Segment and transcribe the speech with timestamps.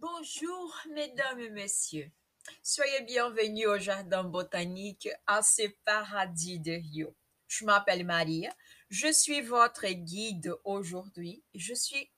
[0.00, 2.08] Bonjour, mesdames et messieurs.
[2.62, 7.16] Soyez bienvenus au jardin botanique à ce paradis de Rio.
[7.48, 8.54] Je m'appelle Maria.
[8.90, 11.42] Je suis votre guide aujourd'hui.
[11.52, 12.12] Je suis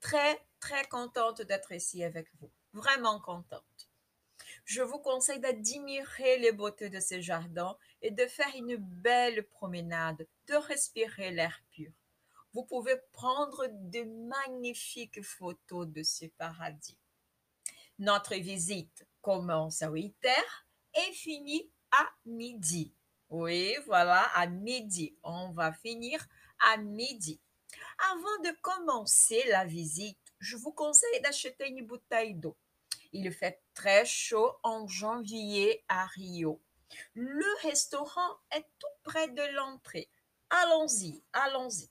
[0.00, 2.50] très, très contente d'être ici avec vous.
[2.72, 3.88] Vraiment contente.
[4.64, 10.26] Je vous conseille d'admirer les beautés de ce jardin et de faire une belle promenade,
[10.48, 11.92] de respirer l'air pur.
[12.54, 16.98] Vous pouvez prendre de magnifiques photos de ce paradis.
[18.00, 22.94] Notre visite commence à 8 heures et finit à midi.
[23.28, 25.18] Oui, voilà, à midi.
[25.22, 26.26] On va finir
[26.72, 27.42] à midi.
[28.10, 32.56] Avant de commencer la visite, je vous conseille d'acheter une bouteille d'eau.
[33.12, 36.62] Il fait très chaud en janvier à Rio.
[37.12, 40.08] Le restaurant est tout près de l'entrée.
[40.48, 41.90] Allons-y, allons-y.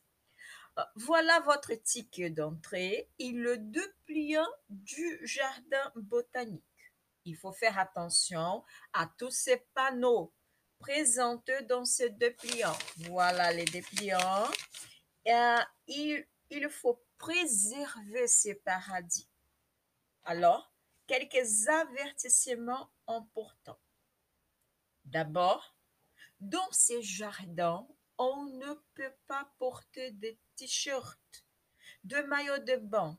[0.96, 6.64] Voilà votre ticket d'entrée et le dépliant du jardin botanique.
[7.26, 10.34] Il faut faire attention à tous ces panneaux
[10.80, 12.78] présentés dans ce dépliant.
[13.10, 14.48] Voilà les dépliants.
[15.28, 19.30] Euh, il, il faut préserver ces paradis.
[20.24, 20.74] Alors,
[21.06, 23.80] quelques avertissements importants.
[25.06, 25.76] D'abord,
[26.40, 27.88] dans ces jardins,
[28.20, 31.46] on ne peut pas porter de t-shirts,
[32.04, 33.18] de maillots de bain.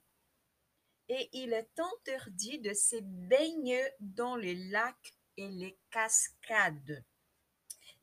[1.09, 7.03] Et il est interdit de se baigner dans les lacs et les cascades.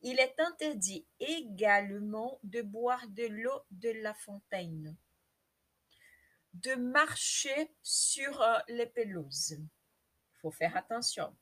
[0.02, 4.96] Il est interdit également de boire de l'eau de la fontaine,
[6.52, 9.52] de marcher sur euh, les pelouses.
[9.52, 11.34] Il faut faire attention.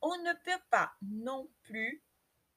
[0.00, 2.02] On ne peut pas non plus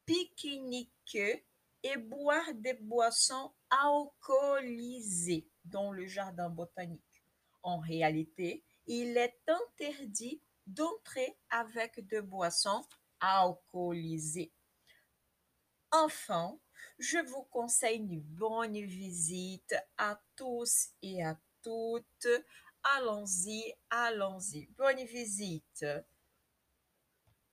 [0.05, 1.45] pique-niquer
[1.83, 7.23] et boire des boissons alcoolisées dans le jardin botanique.
[7.61, 12.83] En réalité, il est interdit d'entrer avec des boissons
[13.19, 14.51] alcoolisées.
[15.91, 16.57] Enfin,
[16.97, 22.27] je vous conseille une bonne visite à tous et à toutes.
[22.83, 24.67] Allons-y, allons-y.
[24.77, 25.85] Bonne visite.